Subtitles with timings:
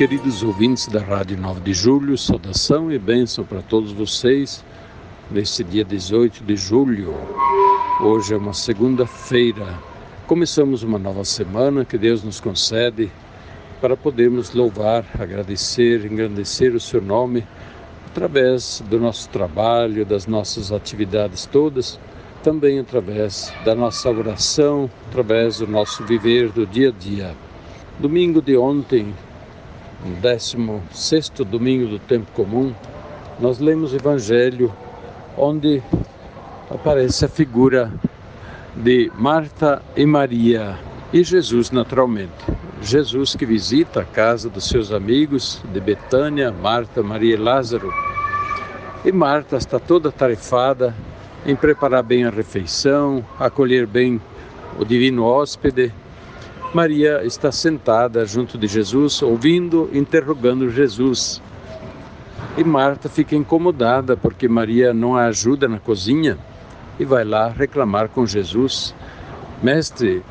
[0.00, 4.64] Queridos ouvintes da Rádio 9 de Julho, saudação e bênção para todos vocês
[5.30, 7.14] neste dia 18 de julho.
[8.00, 9.78] Hoje é uma segunda-feira.
[10.26, 13.12] Começamos uma nova semana que Deus nos concede
[13.78, 17.46] para podermos louvar, agradecer, engrandecer o seu nome
[18.06, 22.00] através do nosso trabalho, das nossas atividades todas,
[22.42, 27.36] também através da nossa oração, através do nosso viver do dia a dia.
[27.98, 29.12] Domingo de ontem,
[30.04, 32.74] no 16 domingo do tempo comum,
[33.38, 34.72] nós lemos o Evangelho
[35.36, 35.82] onde
[36.70, 37.92] aparece a figura
[38.76, 40.78] de Marta e Maria
[41.12, 42.32] e Jesus, naturalmente.
[42.82, 47.92] Jesus que visita a casa dos seus amigos de Betânia, Marta, Maria e Lázaro.
[49.04, 50.94] E Marta está toda tarefada
[51.44, 54.20] em preparar bem a refeição, acolher bem
[54.78, 55.92] o divino hóspede.
[56.72, 61.42] Maria está sentada junto de Jesus, ouvindo, interrogando Jesus.
[62.56, 66.38] E Marta fica incomodada porque Maria não a ajuda na cozinha
[66.96, 68.94] e vai lá reclamar com Jesus:
[69.60, 70.22] Mestre,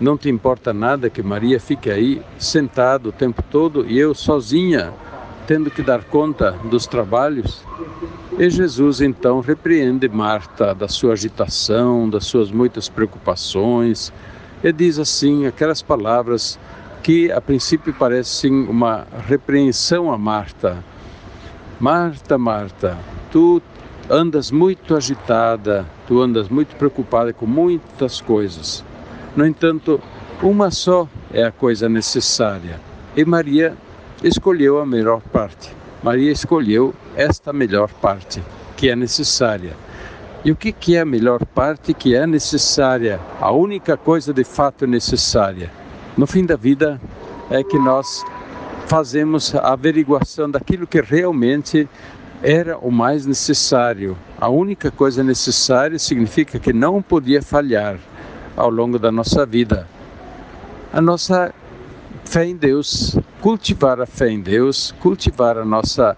[0.00, 4.92] não te importa nada que Maria fique aí sentada o tempo todo e eu sozinha,
[5.46, 7.64] tendo que dar conta dos trabalhos?
[8.36, 14.12] E Jesus então repreende Marta da sua agitação, das suas muitas preocupações,
[14.62, 16.58] e diz assim aquelas palavras
[17.02, 20.84] que a princípio parecem uma repreensão a Marta
[21.80, 22.98] Marta, Marta,
[23.32, 23.62] tu
[24.10, 28.84] andas muito agitada, tu andas muito preocupada com muitas coisas.
[29.34, 29.98] No entanto,
[30.42, 32.78] uma só é a coisa necessária.
[33.16, 33.74] E Maria
[34.22, 35.74] escolheu a melhor parte.
[36.02, 38.42] Maria escolheu esta melhor parte,
[38.76, 39.72] que é necessária.
[40.42, 43.20] E o que, que é a melhor parte que é necessária?
[43.38, 45.70] A única coisa de fato necessária.
[46.16, 46.98] No fim da vida
[47.50, 48.24] é que nós
[48.86, 51.86] fazemos a averiguação daquilo que realmente
[52.42, 54.16] era o mais necessário.
[54.40, 57.98] A única coisa necessária significa que não podia falhar
[58.56, 59.86] ao longo da nossa vida.
[60.90, 61.54] A nossa
[62.24, 66.16] fé em Deus, cultivar a fé em Deus, cultivar a nossa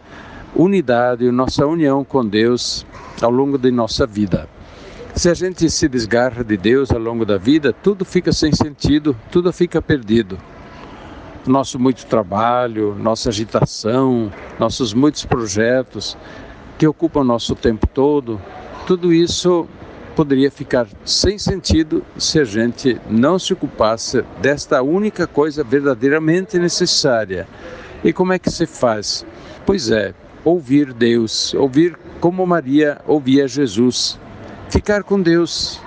[0.55, 2.87] unidade, nossa união com Deus
[3.21, 4.49] ao longo de nossa vida.
[5.15, 9.17] Se a gente se desgarra de Deus ao longo da vida, tudo fica sem sentido,
[9.31, 10.39] tudo fica perdido
[11.47, 16.17] nosso muito trabalho, nossa agitação, nossos muitos projetos
[16.79, 18.41] que ocupam nosso tempo todo,
[18.87, 19.67] tudo isso
[20.15, 27.47] poderia ficar sem sentido se a gente não se ocupasse desta única coisa verdadeiramente necessária.
[28.05, 29.25] E como é que se faz?
[29.65, 30.13] Pois é,
[30.44, 34.19] ouvir Deus, ouvir como Maria ouvia Jesus,
[34.69, 35.80] ficar com Deus.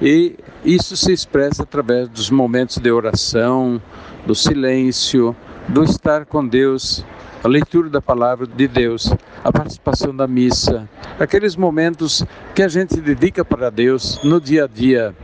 [0.00, 3.80] E isso se expressa através dos momentos de oração,
[4.26, 5.34] do silêncio,
[5.68, 7.04] do estar com Deus,
[7.42, 12.24] a leitura da palavra de Deus, a participação da missa, aqueles momentos
[12.54, 15.14] que a gente dedica para Deus no dia a dia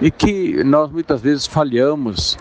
[0.00, 2.36] e que nós muitas vezes falhamos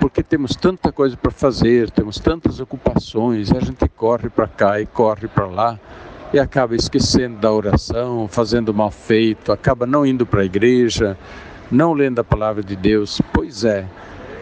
[0.00, 4.80] porque temos tanta coisa para fazer, temos tantas ocupações, e a gente corre para cá
[4.80, 5.78] e corre para lá
[6.32, 11.18] e acaba esquecendo da oração, fazendo mal feito, acaba não indo para a igreja,
[11.70, 13.20] não lendo a palavra de Deus.
[13.32, 13.86] Pois é,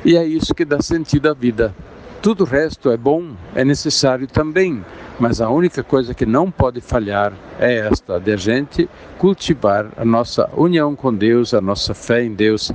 [0.05, 1.75] e é isso que dá sentido à vida.
[2.21, 4.85] Tudo o resto é bom, é necessário também,
[5.21, 8.89] mas a única coisa que não pode falhar é esta, de a gente
[9.19, 12.73] cultivar a nossa união com Deus, a nossa fé em Deus,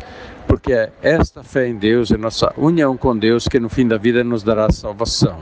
[0.53, 3.97] porque é esta fé em Deus, a nossa união com Deus que no fim da
[3.97, 5.40] vida nos dará salvação.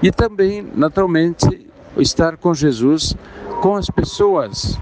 [0.00, 1.66] E também, naturalmente,
[1.96, 3.16] estar com Jesus,
[3.60, 4.78] com as pessoas,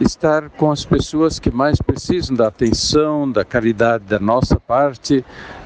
[0.00, 5.22] estar com as pessoas que mais precisam da atenção, da caridade da nossa parte,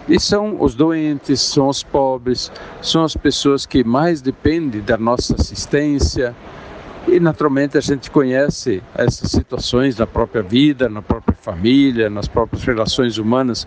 [0.09, 2.51] e são os doentes, são os pobres,
[2.83, 6.35] são as pessoas que mais dependem da nossa assistência.
[7.07, 12.65] E naturalmente a gente conhece essas situações na própria vida, na própria família, nas próprias
[12.65, 13.67] relações humanas.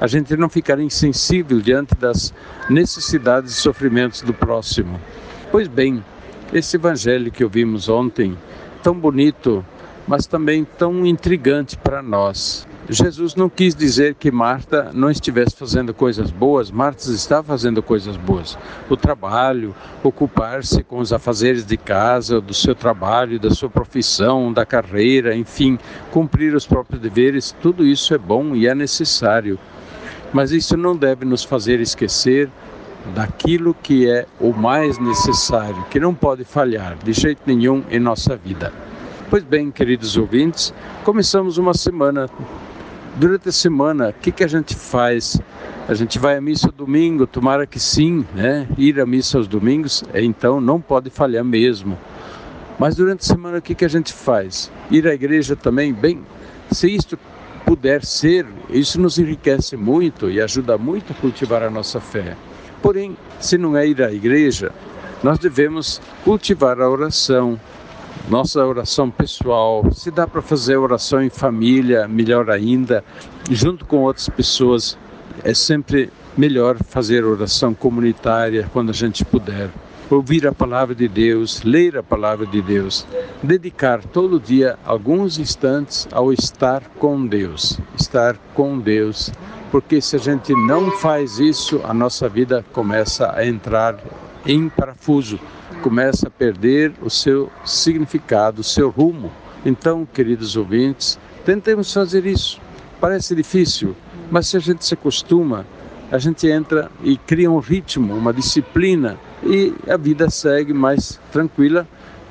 [0.00, 2.34] A gente não ficar insensível diante das
[2.68, 5.00] necessidades e sofrimentos do próximo.
[5.50, 6.04] Pois bem,
[6.52, 8.36] esse evangelho que ouvimos ontem,
[8.82, 9.64] tão bonito,
[10.06, 12.66] mas também tão intrigante para nós.
[12.88, 18.16] Jesus não quis dizer que Marta não estivesse fazendo coisas boas, Marta está fazendo coisas
[18.16, 18.58] boas.
[18.90, 24.66] O trabalho, ocupar-se com os afazeres de casa, do seu trabalho, da sua profissão, da
[24.66, 25.78] carreira, enfim,
[26.10, 29.58] cumprir os próprios deveres, tudo isso é bom e é necessário.
[30.32, 32.50] Mas isso não deve nos fazer esquecer
[33.14, 38.36] daquilo que é o mais necessário, que não pode falhar de jeito nenhum em nossa
[38.36, 38.72] vida.
[39.32, 40.74] Pois bem, queridos ouvintes,
[41.04, 42.28] começamos uma semana.
[43.16, 45.40] Durante a semana, o que, que a gente faz?
[45.88, 48.68] A gente vai à missa domingo, tomara que sim, né?
[48.76, 51.98] Ir à missa aos domingos, então não pode falhar mesmo.
[52.78, 54.70] Mas durante a semana, o que, que a gente faz?
[54.90, 56.20] Ir à igreja também, bem,
[56.70, 57.18] se isto
[57.64, 62.36] puder ser, isso nos enriquece muito e ajuda muito a cultivar a nossa fé.
[62.82, 64.72] Porém, se não é ir à igreja,
[65.22, 67.58] nós devemos cultivar a oração,
[68.28, 69.84] nossa oração pessoal.
[69.92, 73.04] Se dá para fazer oração em família, melhor ainda,
[73.50, 74.96] junto com outras pessoas.
[75.42, 79.70] É sempre melhor fazer oração comunitária quando a gente puder.
[80.10, 83.06] Ouvir a palavra de Deus, ler a palavra de Deus,
[83.42, 89.32] dedicar todo dia alguns instantes ao estar com Deus, estar com Deus,
[89.70, 93.98] porque se a gente não faz isso, a nossa vida começa a entrar
[94.44, 95.40] em parafuso,
[95.82, 99.32] começa a perder o seu significado, o seu rumo.
[99.66, 102.60] Então, queridos ouvintes, tentemos fazer isso.
[103.00, 103.96] Parece difícil,
[104.30, 105.66] mas se a gente se acostuma,
[106.10, 111.86] a gente entra e cria um ritmo, uma disciplina e a vida segue mais tranquila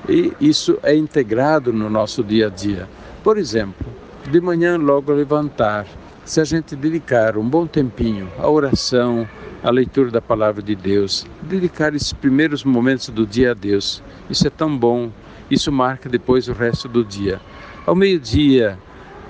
[0.07, 2.87] e isso é integrado no nosso dia a dia.
[3.21, 3.85] Por exemplo,
[4.29, 5.85] de manhã logo levantar,
[6.23, 9.27] se a gente dedicar um bom tempinho à oração,
[9.63, 14.47] à leitura da palavra de Deus, dedicar esses primeiros momentos do dia a Deus, isso
[14.47, 15.11] é tão bom,
[15.49, 17.41] isso marca depois o resto do dia.
[17.85, 18.77] Ao meio-dia,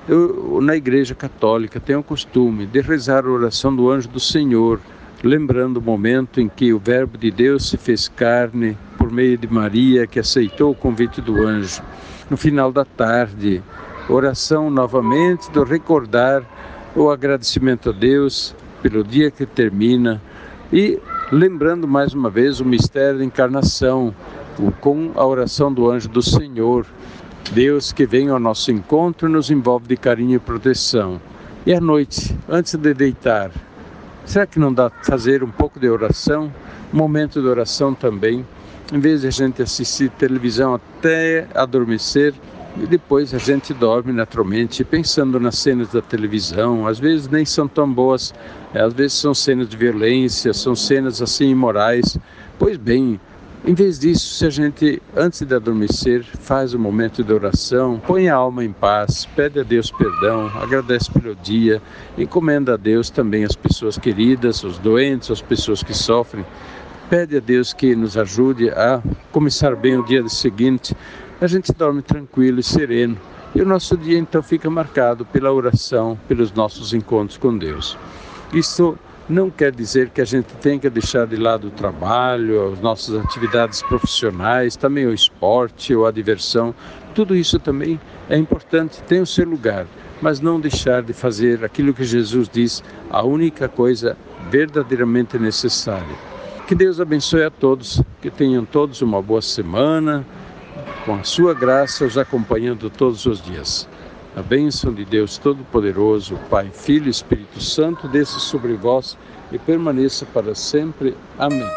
[0.08, 4.80] eu, na Igreja Católica, tenho o costume de rezar a oração do anjo do Senhor,
[5.24, 9.48] lembrando o momento em que o Verbo de Deus se fez carne por meio de
[9.48, 11.82] Maria, que aceitou o convite do anjo.
[12.30, 13.64] No final da tarde,
[14.12, 16.44] oração novamente do recordar
[16.96, 20.22] o agradecimento a Deus pelo dia que termina
[20.72, 21.00] e
[21.32, 24.14] lembrando mais uma vez o mistério da encarnação,
[24.82, 26.86] com a oração do anjo do Senhor.
[27.54, 31.22] Deus que vem ao nosso encontro nos envolve de carinho e proteção.
[31.66, 33.52] E à noite, antes de deitar,
[34.26, 36.52] será que não dá fazer um pouco de oração?
[36.94, 38.46] Um momento de oração também,
[38.92, 42.34] em vez de a gente assistir televisão até adormecer,
[42.78, 46.88] e depois a gente dorme naturalmente pensando nas cenas da televisão.
[46.88, 48.34] Às vezes nem são tão boas,
[48.74, 52.18] às vezes são cenas de violência, são cenas assim imorais.
[52.58, 53.20] Pois bem,
[53.64, 58.28] em vez disso, se a gente, antes de adormecer, faz um momento de oração, põe
[58.28, 61.80] a alma em paz, pede a Deus perdão, agradece pelo dia,
[62.18, 66.44] encomenda a Deus também as pessoas queridas, os doentes, as pessoas que sofrem.
[67.08, 69.00] Pede a Deus que nos ajude a
[69.32, 70.96] começar bem o dia seguinte,
[71.42, 73.18] a gente dorme tranquilo e sereno.
[73.56, 77.98] E o nosso dia então fica marcado pela oração, pelos nossos encontros com Deus.
[78.54, 78.96] Isso
[79.28, 83.16] não quer dizer que a gente tenha que deixar de lado o trabalho, as nossas
[83.16, 86.76] atividades profissionais, também o esporte ou a diversão.
[87.16, 88.00] Tudo isso também
[88.30, 89.88] é importante, tem o seu lugar,
[90.22, 94.16] mas não deixar de fazer aquilo que Jesus diz, a única coisa
[94.52, 96.16] verdadeiramente necessária.
[96.68, 100.26] Que Deus abençoe a todos, que tenham todos uma boa semana
[101.06, 103.88] com a sua graça os acompanhando todos os dias.
[104.36, 109.18] A bênção de Deus Todo-Poderoso, Pai, Filho e Espírito Santo, desça sobre vós
[109.52, 111.16] e permaneça para sempre.
[111.38, 111.68] Amém.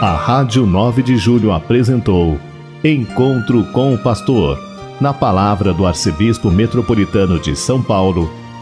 [0.00, 2.38] A Rádio 9 de Julho apresentou
[2.82, 4.58] Encontro com o Pastor,
[5.00, 8.30] na palavra do Arcebispo Metropolitano de São Paulo,